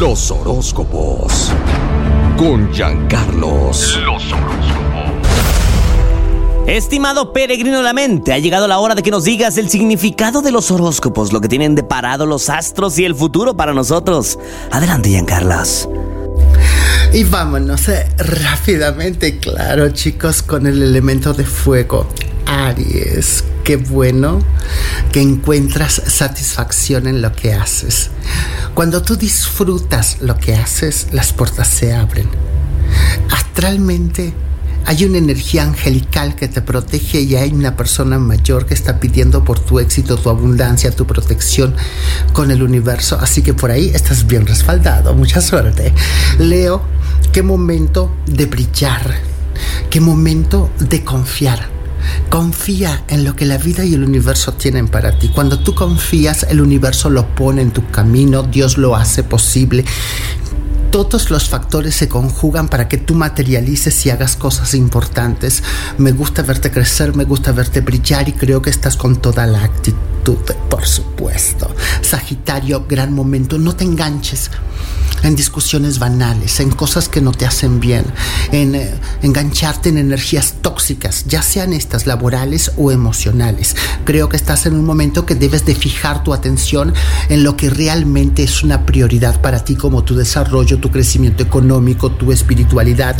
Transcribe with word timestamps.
Los 0.00 0.32
horóscopos. 0.32 1.52
Con 2.36 2.72
Giancarlos. 2.72 3.96
Los 4.04 4.32
horóscopos. 4.32 5.06
Estimado 6.66 7.32
peregrino 7.32 7.76
de 7.76 7.84
la 7.84 7.92
mente, 7.92 8.32
ha 8.32 8.38
llegado 8.40 8.66
la 8.66 8.80
hora 8.80 8.96
de 8.96 9.04
que 9.04 9.12
nos 9.12 9.22
digas 9.22 9.56
el 9.56 9.70
significado 9.70 10.42
de 10.42 10.50
los 10.50 10.72
horóscopos, 10.72 11.32
lo 11.32 11.40
que 11.40 11.46
tienen 11.46 11.76
deparado 11.76 12.26
los 12.26 12.50
astros 12.50 12.98
y 12.98 13.04
el 13.04 13.14
futuro 13.14 13.56
para 13.56 13.72
nosotros. 13.72 14.36
Adelante, 14.72 15.10
Giancarlos. 15.10 15.88
Y 17.12 17.22
vámonos 17.22 17.88
eh, 17.88 18.08
rápidamente, 18.16 19.38
claro, 19.38 19.90
chicos, 19.90 20.42
con 20.42 20.66
el 20.66 20.82
elemento 20.82 21.32
de 21.34 21.44
fuego. 21.44 22.08
Aries, 22.46 23.44
qué 23.64 23.76
bueno 23.76 24.40
que 25.10 25.22
encuentras 25.22 26.02
satisfacción 26.06 27.08
en 27.08 27.22
lo 27.22 27.32
que 27.32 27.54
haces. 27.54 28.10
Cuando 28.74 29.02
tú 29.02 29.16
disfrutas 29.16 30.18
lo 30.20 30.36
que 30.38 30.54
haces, 30.54 31.08
las 31.12 31.32
puertas 31.32 31.68
se 31.68 31.94
abren. 31.94 32.28
Astralmente 33.30 34.34
hay 34.86 35.04
una 35.06 35.16
energía 35.16 35.62
angelical 35.62 36.36
que 36.36 36.46
te 36.46 36.60
protege 36.60 37.20
y 37.22 37.36
hay 37.36 37.52
una 37.52 37.74
persona 37.74 38.18
mayor 38.18 38.66
que 38.66 38.74
está 38.74 39.00
pidiendo 39.00 39.42
por 39.42 39.58
tu 39.58 39.80
éxito, 39.80 40.18
tu 40.18 40.28
abundancia, 40.28 40.90
tu 40.90 41.06
protección 41.06 41.74
con 42.34 42.50
el 42.50 42.62
universo. 42.62 43.18
Así 43.18 43.40
que 43.40 43.54
por 43.54 43.70
ahí 43.70 43.90
estás 43.94 44.26
bien 44.26 44.46
respaldado. 44.46 45.14
Mucha 45.14 45.40
suerte. 45.40 45.94
Leo, 46.38 46.82
qué 47.32 47.42
momento 47.42 48.14
de 48.26 48.44
brillar. 48.44 49.14
Qué 49.88 50.00
momento 50.00 50.70
de 50.80 51.02
confiar. 51.02 51.73
Confía 52.28 53.04
en 53.08 53.24
lo 53.24 53.36
que 53.36 53.44
la 53.44 53.58
vida 53.58 53.84
y 53.84 53.94
el 53.94 54.04
universo 54.04 54.54
tienen 54.54 54.88
para 54.88 55.18
ti. 55.18 55.28
Cuando 55.28 55.58
tú 55.58 55.74
confías, 55.74 56.46
el 56.48 56.60
universo 56.60 57.10
lo 57.10 57.34
pone 57.34 57.62
en 57.62 57.70
tu 57.70 57.86
camino, 57.90 58.42
Dios 58.42 58.78
lo 58.78 58.96
hace 58.96 59.22
posible 59.22 59.84
todos 60.94 61.28
los 61.28 61.48
factores 61.48 61.96
se 61.96 62.08
conjugan 62.08 62.68
para 62.68 62.86
que 62.86 62.98
tú 62.98 63.16
materialices 63.16 64.06
y 64.06 64.10
hagas 64.10 64.36
cosas 64.36 64.74
importantes. 64.74 65.64
Me 65.98 66.12
gusta 66.12 66.42
verte 66.42 66.70
crecer, 66.70 67.16
me 67.16 67.24
gusta 67.24 67.50
verte 67.50 67.80
brillar 67.80 68.28
y 68.28 68.32
creo 68.32 68.62
que 68.62 68.70
estás 68.70 68.96
con 68.96 69.16
toda 69.16 69.44
la 69.44 69.64
actitud, 69.64 70.38
por 70.70 70.86
supuesto. 70.86 71.74
Sagitario, 72.00 72.86
gran 72.88 73.12
momento, 73.12 73.58
no 73.58 73.74
te 73.74 73.82
enganches 73.82 74.52
en 75.24 75.34
discusiones 75.34 75.98
banales, 75.98 76.60
en 76.60 76.70
cosas 76.70 77.08
que 77.08 77.20
no 77.20 77.32
te 77.32 77.46
hacen 77.46 77.80
bien, 77.80 78.04
en 78.52 78.74
eh, 78.74 78.94
engancharte 79.22 79.88
en 79.88 79.98
energías 79.98 80.54
tóxicas, 80.60 81.24
ya 81.26 81.42
sean 81.42 81.72
estas 81.72 82.06
laborales 82.06 82.72
o 82.76 82.92
emocionales. 82.92 83.74
Creo 84.04 84.28
que 84.28 84.36
estás 84.36 84.66
en 84.66 84.74
un 84.74 84.84
momento 84.84 85.26
que 85.26 85.34
debes 85.34 85.64
de 85.64 85.74
fijar 85.74 86.22
tu 86.22 86.34
atención 86.34 86.92
en 87.30 87.42
lo 87.42 87.56
que 87.56 87.70
realmente 87.70 88.42
es 88.42 88.62
una 88.62 88.84
prioridad 88.84 89.40
para 89.40 89.64
ti 89.64 89.74
como 89.74 90.04
tu 90.04 90.14
desarrollo, 90.14 90.78
tu 90.78 90.90
crecimiento 90.90 91.42
económico, 91.42 92.12
tu 92.12 92.30
espiritualidad 92.30 93.16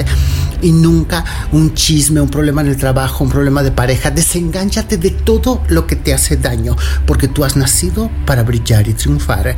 y 0.61 0.73
nunca 0.73 1.25
un 1.53 1.75
chisme, 1.75 2.21
un 2.21 2.29
problema 2.29 2.61
en 2.61 2.69
el 2.69 2.77
trabajo, 2.77 3.25
un 3.25 3.31
problema 3.31 3.63
de 3.63 3.73
pareja. 3.73 4.11
Desengánchate 4.11 4.99
de 4.99 5.11
todo 5.11 5.63
lo 5.69 5.87
que 5.87 5.97
te 5.97 6.13
hace 6.13 6.37
daño, 6.37 6.77
porque 7.07 7.29
tú 7.29 7.45
has 7.45 7.57
nacido 7.57 8.11
para 8.27 8.43
brillar 8.43 8.87
y 8.89 8.95
triunfar. 8.95 9.57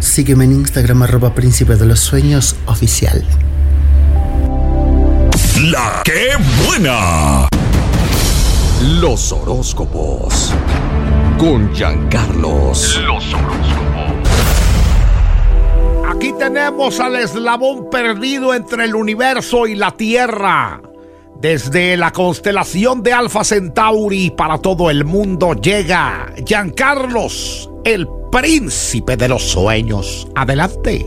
Sígueme 0.00 0.44
en 0.44 0.52
Instagram 0.52 1.02
arroba 1.02 1.34
príncipe 1.34 1.76
de 1.76 1.84
los 1.84 2.00
sueños 2.00 2.56
oficial. 2.64 3.22
La 5.64 6.02
que 6.04 6.30
buena. 6.66 7.46
Los 8.98 9.30
horóscopos. 9.30 10.54
Con 11.38 11.72
Giancarlos. 11.74 12.98
Los 13.04 13.34
horóscopos. 13.34 13.80
Aquí 16.08 16.32
tenemos 16.38 16.98
al 16.98 17.16
eslabón 17.16 17.90
perdido 17.90 18.54
entre 18.54 18.86
el 18.86 18.94
universo 18.94 19.66
y 19.66 19.74
la 19.74 19.90
Tierra. 19.90 20.80
Desde 21.38 21.98
la 21.98 22.10
constelación 22.10 23.02
de 23.02 23.12
Alfa 23.12 23.44
Centauri 23.44 24.30
para 24.30 24.58
todo 24.58 24.90
el 24.90 25.04
mundo 25.04 25.54
llega 25.54 26.32
Giancarlos, 26.44 27.70
el 27.84 28.06
príncipe 28.30 29.16
de 29.16 29.28
los 29.28 29.42
sueños. 29.42 30.28
Adelante. 30.34 31.06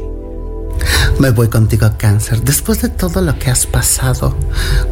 Me 1.19 1.29
voy 1.29 1.47
contigo, 1.47 1.89
cáncer. 1.97 2.41
Después 2.41 2.81
de 2.81 2.89
todo 2.89 3.21
lo 3.21 3.37
que 3.37 3.49
has 3.49 3.65
pasado, 3.65 4.35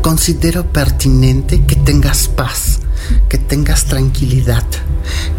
considero 0.02 0.66
pertinente 0.66 1.66
que 1.66 1.76
tengas 1.76 2.28
paz, 2.28 2.80
que 3.28 3.38
tengas 3.38 3.86
tranquilidad, 3.86 4.64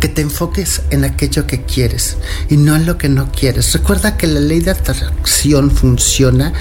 que 0.00 0.08
te 0.08 0.22
enfoques 0.22 0.82
en 0.90 1.04
aquello 1.04 1.46
que 1.46 1.64
quieres 1.64 2.16
y 2.50 2.56
no 2.56 2.74
en 2.74 2.84
lo 2.84 2.98
que 2.98 3.08
no 3.08 3.30
quieres. 3.30 3.72
Recuerda 3.72 4.16
que 4.16 4.26
la 4.26 4.40
ley 4.40 4.60
de 4.60 4.72
atracción 4.72 5.70
funciona 5.70 6.52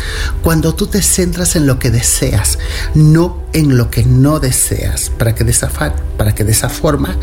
cuando 0.43 0.75
tú 0.75 0.87
te 0.87 1.01
centras 1.01 1.55
en 1.55 1.65
lo 1.65 1.79
que 1.79 1.89
deseas, 1.89 2.59
no 2.93 3.43
en 3.53 3.75
lo 3.75 3.89
que 3.89 4.03
no 4.03 4.39
deseas, 4.39 5.09
para 5.09 5.33
que 5.33 5.43
de 5.43 5.51
esa, 5.51 5.69
para 6.17 6.35
que 6.35 6.43
de 6.43 6.51
esa 6.51 6.69
forma 6.69 7.17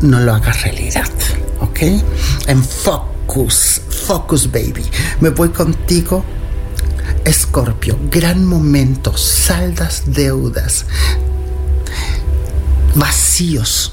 no 0.00 0.20
lo 0.20 0.32
hagas 0.32 0.62
realidad. 0.62 1.10
¿Ok? 1.60 1.80
En 2.46 2.64
focus, 2.64 3.80
focus 4.06 4.50
baby. 4.50 4.84
Me 5.20 5.30
voy 5.30 5.50
contigo. 5.50 6.24
Escorpio, 7.24 7.98
gran 8.10 8.46
momento, 8.46 9.16
saldas 9.16 10.04
deudas, 10.06 10.86
vacíos, 12.94 13.92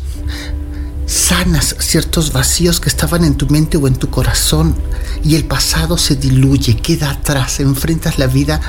sanas 1.06 1.76
ciertos 1.80 2.32
vacíos 2.32 2.80
que 2.80 2.90
estaban 2.90 3.26
en 3.26 3.36
tu 3.36 3.48
mente 3.48 3.78
o 3.78 3.88
en 3.88 3.96
tu 3.96 4.10
corazón 4.10 4.76
y 5.24 5.36
el 5.36 5.46
pasado 5.46 5.98
se 5.98 6.16
diluye, 6.16 6.78
queda 6.78 7.12
atrás, 7.12 7.60
enfrentas 7.60 8.18
la 8.18 8.28
vida 8.28 8.62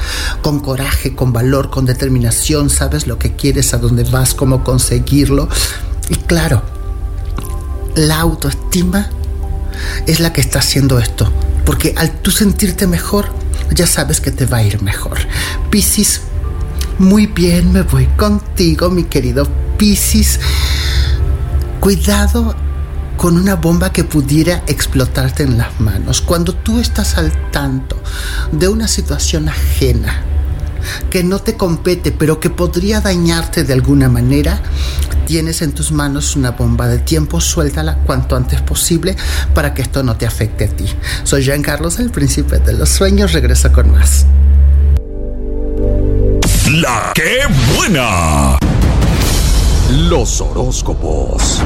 con 0.43 0.61
coraje, 0.61 1.15
con 1.15 1.33
valor, 1.33 1.71
con 1.71 1.87
determinación, 1.87 2.69
sabes 2.69 3.07
lo 3.07 3.19
que 3.19 3.37
quieres, 3.37 3.75
a 3.75 3.79
dónde 3.79 4.05
vas, 4.05 4.35
cómo 4.35 4.65
conseguirlo 4.65 5.49
y 6.09 6.17
claro, 6.17 6.63
la 7.99 8.21
autoestima 8.21 9.11
es 10.07 10.21
la 10.21 10.33
que 10.33 10.41
está 10.41 10.61
haciendo 10.61 10.99
esto. 10.99 11.31
Porque 11.65 11.95
al 11.97 12.13
tú 12.21 12.31
sentirte 12.31 12.87
mejor, 12.87 13.27
ya 13.71 13.87
sabes 13.87 14.21
que 14.21 14.31
te 14.31 14.47
va 14.47 14.59
a 14.59 14.63
ir 14.63 14.81
mejor. 14.83 15.19
Piscis, 15.71 16.23
muy 16.99 17.27
bien, 17.27 17.73
me 17.73 17.83
voy 17.83 18.07
contigo, 18.17 18.91
mi 18.91 19.05
querido 19.05 19.47
Piscis. 19.77 20.41
Cuidado 21.81 22.55
con 23.17 23.37
una 23.37 23.57
bomba 23.57 23.93
que 23.93 24.05
pudiera 24.05 24.63
explotarte 24.67 25.43
en 25.43 25.59
las 25.59 25.81
manos. 25.81 26.21
Cuando 26.21 26.55
tú 26.55 26.81
estás 26.81 27.19
al 27.19 27.51
tanto 27.51 28.01
de 28.53 28.69
una 28.69 28.89
situación 28.89 29.49
ajena, 29.49 30.23
que 31.11 31.25
no 31.25 31.41
te 31.41 31.57
compete, 31.57 32.13
pero 32.13 32.41
que 32.41 32.51
podría 32.51 33.01
dañarte 33.01 33.65
de 33.65 33.73
alguna 33.73 34.09
manera, 34.09 34.61
tienes 35.29 35.61
en 35.61 35.73
tus 35.73 35.93
manos 35.93 36.37
una 36.37 36.53
bomba 36.53 36.89
de 36.89 37.01
tiempo, 37.01 37.39
suéltala 37.39 37.99
cuanto 38.07 38.35
antes 38.35 38.63
posible 38.63 39.15
para 39.53 39.75
que 39.75 39.83
esto 39.83 40.03
no 40.03 40.17
te 40.17 40.25
afecte 40.25 40.65
a 40.65 40.69
ti. 40.69 40.87
Soy 41.23 41.43
Jean 41.43 41.61
Carlos, 41.61 41.99
el 41.99 42.11
príncipe 42.11 42.59
de 42.61 42.73
los 42.73 42.89
sueños, 42.89 43.35
regreso 43.35 43.71
con 43.71 43.93
más. 43.93 44.25
La 46.71 47.13
que 47.15 47.41
buena. 47.77 48.59
Los 50.09 50.41
horóscopos. 50.41 51.63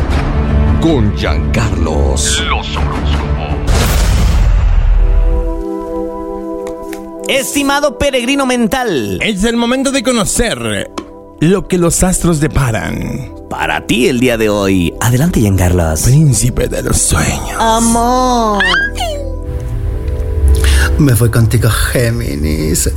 Con 0.81 1.17
Giancarlos. 1.17 2.43
Los 2.49 2.77
horóscopos. 2.77 3.13
Estimado 7.29 7.97
peregrino 7.97 8.45
mental, 8.45 9.21
Es 9.23 9.45
el 9.45 9.57
momento 9.57 9.93
de 9.93 10.03
conocer 10.03 10.91
lo 11.39 11.69
que 11.69 11.79
los 11.79 12.03
astros 12.03 12.41
deparan. 12.41 13.42
Para 13.53 13.87
ti 13.87 14.09
el 14.09 14.19
día 14.19 14.39
de 14.39 14.49
hoy, 14.49 14.95
adelante 14.99 15.39
Giancarlos. 15.39 16.05
Príncipe 16.05 16.69
de 16.69 16.83
los 16.83 16.97
sueños. 16.97 17.53
Amor. 17.59 18.65
Me 20.99 21.15
voy 21.15 21.31
contigo, 21.31 21.69
Géminis. 21.71 22.91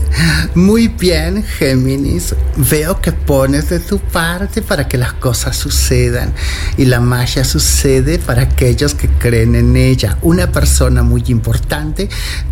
Muy 0.53 0.89
bien, 0.89 1.44
Géminis. 1.44 2.36
Veo 2.57 3.00
que 3.01 3.12
pones 3.12 3.69
de 3.69 3.80
tu 3.80 4.00
parte 4.00 4.62
para 4.62 4.88
que 4.88 4.97
las 4.97 5.13
cosas 5.13 5.56
sucedan. 5.56 6.33
Y 6.77 6.86
la 6.86 7.00
magia 7.00 7.44
sucede 7.44 8.19
para 8.19 8.44
aquellos 8.44 8.94
que 8.94 9.07
creen 9.07 9.56
en 9.56 9.75
ella. 9.75 10.18
Una 10.21 10.51
persona 10.51 11.03
muy 11.03 11.24
importante 11.27 12.09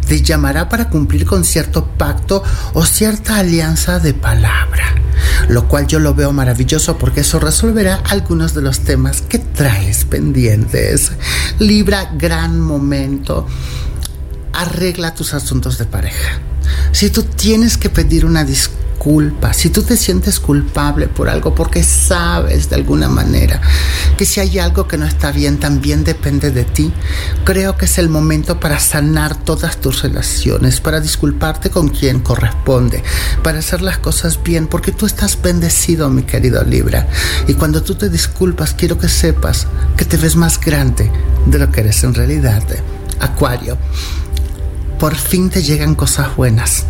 te 0.07 0.21
llamará 0.21 0.69
para 0.69 0.89
cumplir 0.89 1.25
con 1.25 1.43
cierto 1.43 1.85
pacto 1.85 2.41
o 2.73 2.85
cierta 2.85 3.37
alianza 3.37 3.99
de 3.99 4.13
palabra. 4.13 4.95
Lo 5.49 5.67
cual 5.67 5.87
yo 5.87 5.99
lo 5.99 6.15
veo 6.15 6.31
maravilloso 6.31 6.97
porque 6.97 7.21
eso 7.21 7.39
resolverá 7.39 8.01
algunos 8.09 8.53
de 8.53 8.61
los 8.61 8.79
temas 8.79 9.21
que 9.21 9.39
traes 9.39 10.05
pendientes. 10.05 11.11
Libra, 11.59 12.11
gran 12.17 12.59
momento 12.59 13.45
arregla 14.53 15.15
tus 15.15 15.33
asuntos 15.33 15.77
de 15.77 15.85
pareja. 15.85 16.39
Si 16.91 17.09
tú 17.09 17.23
tienes 17.23 17.77
que 17.77 17.89
pedir 17.89 18.25
una 18.25 18.43
disculpa, 18.43 18.83
culpa, 19.03 19.51
si 19.51 19.69
tú 19.69 19.83
te 19.83 19.97
sientes 19.97 20.39
culpable 20.39 21.07
por 21.07 21.27
algo, 21.27 21.53
porque 21.53 21.83
sabes 21.83 22.69
de 22.69 22.77
alguna 22.77 23.09
manera 23.09 23.61
que 24.17 24.25
si 24.25 24.39
hay 24.39 24.59
algo 24.59 24.87
que 24.87 24.97
no 24.97 25.05
está 25.05 25.31
bien, 25.31 25.59
también 25.59 26.05
depende 26.05 26.51
de 26.51 26.63
ti, 26.63 26.93
creo 27.43 27.75
que 27.75 27.85
es 27.85 27.97
el 27.97 28.07
momento 28.07 28.61
para 28.61 28.79
sanar 28.79 29.35
todas 29.35 29.77
tus 29.77 30.03
relaciones, 30.03 30.79
para 30.79 31.01
disculparte 31.01 31.69
con 31.69 31.89
quien 31.89 32.21
corresponde, 32.21 33.03
para 33.43 33.59
hacer 33.59 33.81
las 33.81 33.97
cosas 33.97 34.41
bien, 34.41 34.67
porque 34.67 34.93
tú 34.93 35.05
estás 35.05 35.41
bendecido, 35.41 36.09
mi 36.09 36.23
querido 36.23 36.63
Libra. 36.63 37.07
Y 37.47 37.55
cuando 37.55 37.83
tú 37.83 37.95
te 37.95 38.09
disculpas, 38.09 38.73
quiero 38.73 38.97
que 38.97 39.09
sepas 39.09 39.67
que 39.97 40.05
te 40.05 40.15
ves 40.15 40.37
más 40.37 40.59
grande 40.59 41.11
de 41.45 41.59
lo 41.59 41.69
que 41.71 41.81
eres 41.81 42.03
en 42.05 42.13
realidad. 42.13 42.63
Acuario, 43.19 43.77
por 45.03 45.15
fin 45.15 45.49
te 45.49 45.61
llegan 45.61 45.95
cosas 45.95 46.33
buenas. 46.37 46.85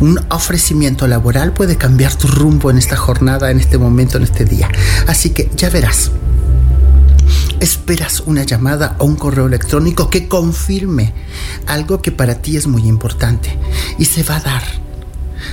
Un 0.00 0.18
ofrecimiento 0.30 1.06
laboral 1.06 1.52
puede 1.52 1.76
cambiar 1.76 2.12
tu 2.16 2.26
rumbo 2.26 2.72
en 2.72 2.78
esta 2.78 2.96
jornada, 2.96 3.52
en 3.52 3.60
este 3.60 3.78
momento, 3.78 4.16
en 4.16 4.24
este 4.24 4.44
día. 4.44 4.68
Así 5.06 5.30
que 5.30 5.48
ya 5.54 5.70
verás. 5.70 6.10
Esperas 7.60 8.18
una 8.26 8.42
llamada 8.42 8.96
o 8.98 9.04
un 9.04 9.14
correo 9.14 9.46
electrónico 9.46 10.10
que 10.10 10.26
confirme 10.26 11.12
algo 11.68 12.02
que 12.02 12.10
para 12.10 12.34
ti 12.34 12.56
es 12.56 12.66
muy 12.66 12.88
importante 12.88 13.56
y 13.96 14.06
se 14.06 14.24
va 14.24 14.38
a 14.38 14.40
dar. 14.40 14.64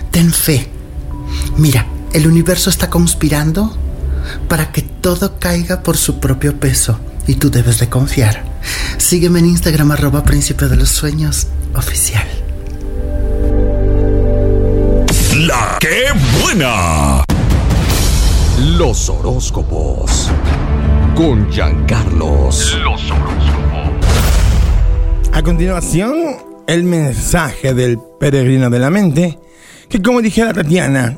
Ten 0.09 0.33
fe. 0.33 0.67
Mira, 1.57 1.85
el 2.11 2.25
universo 2.25 2.71
está 2.71 2.89
conspirando 2.89 3.77
para 4.49 4.71
que 4.71 4.81
todo 4.81 5.37
caiga 5.37 5.83
por 5.83 5.95
su 5.95 6.19
propio 6.19 6.59
peso 6.59 6.99
y 7.27 7.35
tú 7.35 7.51
debes 7.51 7.77
de 7.77 7.87
confiar. 7.87 8.46
Sígueme 9.07 9.39
en 9.39 9.45
Instagram 9.45 9.91
arroba 9.91 10.21
príncipe 10.21 10.67
de 10.67 10.75
los 10.75 10.89
sueños 10.89 11.47
oficial. 11.73 12.27
La 15.37 15.77
que 15.79 16.07
buena. 16.41 17.23
Los 18.77 19.07
horóscopos. 19.07 20.29
Con 21.15 21.49
Giancarlos. 21.49 22.77
Los 22.83 23.09
horóscopos. 23.09 23.95
A 25.31 25.41
continuación, 25.41 26.65
el 26.67 26.83
mensaje 26.83 27.73
del 27.73 27.99
peregrino 28.19 28.69
de 28.69 28.79
la 28.79 28.89
mente, 28.89 29.39
que 29.87 30.01
como 30.01 30.21
dijera 30.21 30.53
Tatiana, 30.53 31.17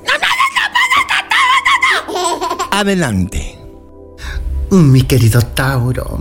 adelante. 2.69 3.57
Mi 4.69 5.01
querido 5.01 5.41
Tauro, 5.41 6.19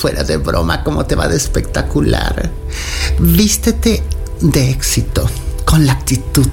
fuera 0.00 0.24
de 0.24 0.38
broma, 0.38 0.82
¿cómo 0.82 1.04
te 1.04 1.14
va 1.14 1.28
de 1.28 1.36
espectacular? 1.36 2.50
Vístete 3.18 4.02
de 4.40 4.70
éxito, 4.70 5.28
con 5.66 5.84
la 5.84 5.92
actitud 5.92 6.48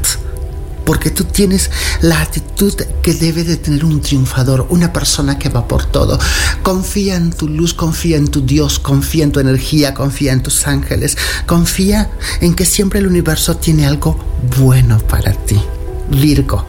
porque 0.85 1.11
tú 1.11 1.25
tienes 1.25 1.69
la 1.99 2.21
actitud 2.21 2.73
que 3.01 3.13
debe 3.13 3.43
de 3.43 3.57
tener 3.57 3.83
un 3.83 3.99
triunfador, 3.99 4.67
una 4.69 4.93
persona 4.93 5.37
que 5.37 5.49
va 5.49 5.67
por 5.67 5.83
todo. 5.83 6.17
Confía 6.63 7.15
en 7.15 7.31
tu 7.31 7.49
luz, 7.49 7.73
confía 7.73 8.15
en 8.15 8.29
tu 8.29 8.39
Dios, 8.39 8.79
confía 8.79 9.25
en 9.25 9.33
tu 9.33 9.41
energía, 9.41 9.93
confía 9.93 10.31
en 10.31 10.41
tus 10.41 10.65
ángeles, 10.65 11.17
confía 11.45 12.09
en 12.39 12.53
que 12.53 12.65
siempre 12.65 12.99
el 12.99 13.07
universo 13.07 13.57
tiene 13.57 13.85
algo 13.85 14.17
bueno 14.57 14.99
para 14.99 15.33
ti. 15.33 15.61
Virgo, 16.09 16.65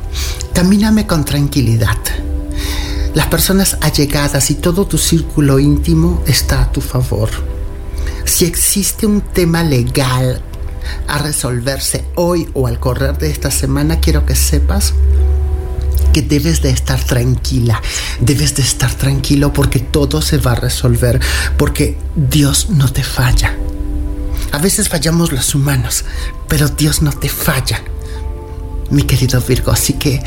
camíname 0.52 1.06
con 1.06 1.24
tranquilidad. 1.24 1.98
Las 3.14 3.26
personas 3.26 3.78
allegadas 3.80 4.50
y 4.50 4.54
todo 4.54 4.86
tu 4.86 4.98
círculo 4.98 5.58
íntimo 5.58 6.22
está 6.26 6.62
a 6.62 6.72
tu 6.72 6.80
favor. 6.80 7.30
Si 8.24 8.44
existe 8.44 9.06
un 9.06 9.22
tema 9.22 9.62
legal 9.62 10.42
a 11.06 11.18
resolverse 11.18 12.04
hoy 12.14 12.48
o 12.54 12.66
al 12.66 12.78
correr 12.78 13.18
de 13.18 13.30
esta 13.30 13.50
semana, 13.50 14.00
quiero 14.00 14.26
que 14.26 14.36
sepas 14.36 14.94
que 16.12 16.22
debes 16.22 16.62
de 16.62 16.70
estar 16.70 17.02
tranquila, 17.02 17.82
debes 18.20 18.54
de 18.54 18.62
estar 18.62 18.92
tranquilo 18.94 19.52
porque 19.52 19.78
todo 19.78 20.22
se 20.22 20.38
va 20.38 20.52
a 20.52 20.56
resolver, 20.56 21.20
porque 21.56 21.98
Dios 22.14 22.70
no 22.70 22.90
te 22.92 23.02
falla. 23.02 23.56
A 24.52 24.58
veces 24.58 24.88
fallamos 24.88 25.32
los 25.32 25.54
humanos, 25.54 26.04
pero 26.48 26.68
Dios 26.68 27.02
no 27.02 27.12
te 27.12 27.28
falla, 27.28 27.82
mi 28.90 29.02
querido 29.02 29.40
Virgo, 29.40 29.72
así 29.72 29.94
que 29.94 30.22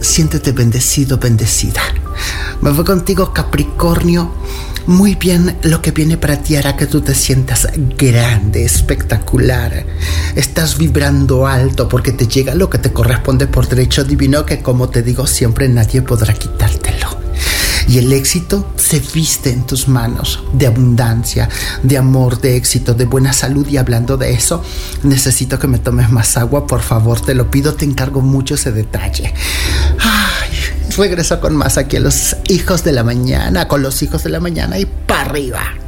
siéntete 0.00 0.52
bendecido, 0.52 1.18
bendecida. 1.18 1.82
Me 2.60 2.70
voy 2.70 2.84
contigo, 2.84 3.32
Capricornio. 3.32 4.32
Muy 4.86 5.16
bien, 5.16 5.58
lo 5.64 5.82
que 5.82 5.90
viene 5.90 6.16
para 6.16 6.42
ti 6.42 6.56
hará 6.56 6.76
que 6.76 6.86
tú 6.86 7.02
te 7.02 7.14
sientas 7.14 7.68
grande, 7.98 8.64
espectacular. 8.64 9.84
Estás 10.34 10.78
vibrando 10.78 11.46
alto 11.46 11.88
porque 11.88 12.12
te 12.12 12.26
llega 12.26 12.54
lo 12.54 12.70
que 12.70 12.78
te 12.78 12.92
corresponde 12.92 13.46
por 13.46 13.68
derecho 13.68 14.02
divino 14.02 14.46
que 14.46 14.62
como 14.62 14.88
te 14.88 15.02
digo 15.02 15.26
siempre 15.26 15.68
nadie 15.68 16.00
podrá 16.00 16.32
quitártelo. 16.32 17.17
Y 17.88 17.98
el 17.98 18.12
éxito 18.12 18.70
se 18.76 19.00
viste 19.00 19.50
en 19.50 19.66
tus 19.66 19.88
manos 19.88 20.44
de 20.52 20.66
abundancia, 20.66 21.48
de 21.82 21.96
amor, 21.96 22.38
de 22.40 22.56
éxito, 22.56 22.92
de 22.92 23.06
buena 23.06 23.32
salud. 23.32 23.66
Y 23.66 23.78
hablando 23.78 24.18
de 24.18 24.32
eso, 24.32 24.62
necesito 25.02 25.58
que 25.58 25.68
me 25.68 25.78
tomes 25.78 26.10
más 26.10 26.36
agua, 26.36 26.66
por 26.66 26.82
favor, 26.82 27.20
te 27.20 27.34
lo 27.34 27.50
pido, 27.50 27.74
te 27.74 27.86
encargo 27.86 28.20
mucho 28.20 28.56
ese 28.56 28.72
detalle. 28.72 29.32
Ay, 30.00 30.50
regreso 30.96 31.40
con 31.40 31.56
más 31.56 31.78
aquí 31.78 31.96
a 31.96 32.00
los 32.00 32.36
hijos 32.48 32.84
de 32.84 32.92
la 32.92 33.04
mañana, 33.04 33.68
con 33.68 33.82
los 33.82 34.02
hijos 34.02 34.22
de 34.22 34.30
la 34.30 34.40
mañana 34.40 34.78
y 34.78 34.84
para 34.84 35.22
arriba. 35.22 35.87